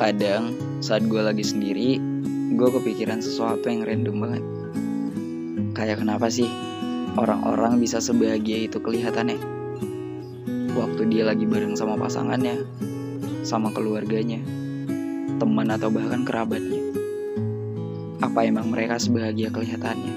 Kadang 0.00 0.56
saat 0.80 1.04
gue 1.04 1.20
lagi 1.20 1.44
sendiri, 1.44 2.00
gue 2.56 2.68
kepikiran 2.72 3.20
sesuatu 3.20 3.68
yang 3.68 3.84
random 3.84 4.16
banget. 4.16 4.44
Kayak 5.76 6.00
kenapa 6.00 6.32
sih 6.32 6.48
orang-orang 7.20 7.76
bisa 7.76 8.00
sebahagia 8.00 8.64
itu 8.64 8.80
kelihatannya? 8.80 9.36
Waktu 10.72 11.04
dia 11.12 11.28
lagi 11.28 11.44
bareng 11.44 11.76
sama 11.76 12.00
pasangannya, 12.00 12.64
sama 13.44 13.76
keluarganya, 13.76 14.40
teman 15.36 15.68
atau 15.68 15.92
bahkan 15.92 16.24
kerabatnya. 16.24 16.80
Apa 18.24 18.48
emang 18.48 18.72
mereka 18.72 18.96
sebahagia 18.96 19.52
kelihatannya? 19.52 20.16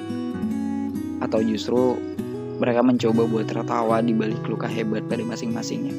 Atau 1.20 1.44
justru 1.44 2.00
mereka 2.56 2.88
mencoba 2.88 3.28
buat 3.28 3.52
tertawa 3.52 4.00
di 4.00 4.16
balik 4.16 4.48
luka 4.48 4.72
hebat 4.72 5.04
pada 5.12 5.28
masing-masingnya? 5.28 5.92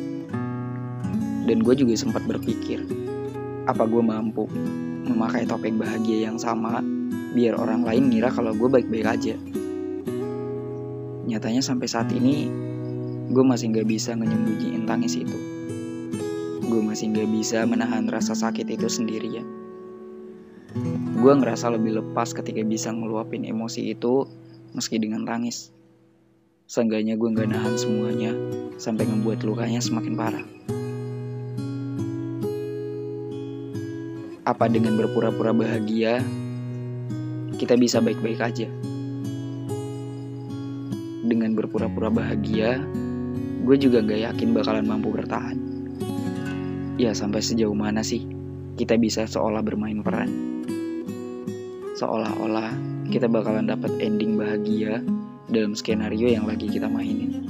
Dan 1.45 1.61
gue 1.61 1.77
juga 1.77 1.93
sempat 2.01 2.25
berpikir, 2.25 2.81
apa 3.65 3.89
gue 3.89 4.03
mampu 4.05 4.45
memakai 5.09 5.49
topeng 5.49 5.81
bahagia 5.81 6.29
yang 6.29 6.37
sama 6.37 6.85
biar 7.35 7.57
orang 7.57 7.83
lain 7.83 8.13
ngira 8.13 8.31
kalau 8.31 8.53
gue 8.55 8.69
baik-baik 8.69 9.07
aja. 9.09 9.35
Nyatanya 11.25 11.65
sampai 11.65 11.89
saat 11.89 12.13
ini, 12.13 12.47
gue 13.33 13.45
masih 13.45 13.73
gak 13.73 13.89
bisa 13.89 14.13
menyembunyiin 14.15 14.85
tangis 14.85 15.17
itu. 15.17 15.39
Gue 16.63 16.81
masih 16.85 17.11
gak 17.11 17.29
bisa 17.33 17.65
menahan 17.65 18.07
rasa 18.07 18.37
sakit 18.37 18.69
itu 18.69 18.87
sendirian. 18.87 19.49
Gue 21.19 21.33
ngerasa 21.33 21.73
lebih 21.73 22.05
lepas 22.05 22.37
ketika 22.37 22.61
bisa 22.63 22.93
ngeluapin 22.93 23.49
emosi 23.49 23.97
itu 23.97 24.29
meski 24.77 25.01
dengan 25.01 25.25
tangis. 25.25 25.73
Seenggaknya 26.69 27.17
gue 27.17 27.29
gak 27.33 27.49
nahan 27.49 27.75
semuanya 27.81 28.37
sampai 28.77 29.09
ngebuat 29.09 29.43
lukanya 29.43 29.81
semakin 29.81 30.15
parah. 30.15 30.47
Apa 34.45 34.69
dengan 34.69 35.01
berpura-pura 35.01 35.57
bahagia, 35.57 36.21
kita 37.57 37.81
bisa 37.81 37.97
baik-baik 38.05 38.45
aja? 38.45 38.69
Dengan 41.25 41.57
berpura-pura 41.57 42.13
bahagia, 42.13 42.77
gue 43.65 43.77
juga 43.81 44.05
gak 44.05 44.21
yakin 44.21 44.53
bakalan 44.53 44.85
mampu 44.85 45.17
bertahan. 45.17 45.57
Ya 47.01 47.17
sampai 47.17 47.41
sejauh 47.41 47.73
mana 47.73 48.05
sih 48.05 48.29
kita 48.77 49.01
bisa 49.01 49.25
seolah 49.25 49.65
bermain 49.65 50.05
peran? 50.05 50.29
Seolah-olah 51.97 52.69
kita 53.09 53.33
bakalan 53.33 53.65
dapat 53.65 53.97
ending 53.97 54.37
bahagia 54.37 55.01
dalam 55.49 55.73
skenario 55.73 56.29
yang 56.29 56.45
lagi 56.45 56.69
kita 56.69 56.85
mainin. 56.85 57.49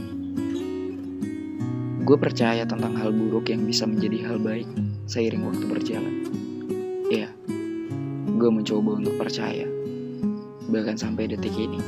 Gue 2.06 2.23
percaya 2.23 2.62
tentang 2.62 2.95
hal 2.95 3.11
buruk 3.11 3.51
yang 3.51 3.67
bisa 3.67 3.83
menjadi 3.83 4.31
hal 4.31 4.39
baik 4.39 4.70
seiring 5.11 5.42
waktu 5.42 5.67
berjalan. 5.67 6.14
Gue 8.45 8.53
mencoba 8.53 9.00
untuk 9.00 9.17
percaya, 9.17 9.64
bahkan 10.69 11.00
sampai 11.00 11.33
detik 11.33 11.56
ini. 11.56 11.81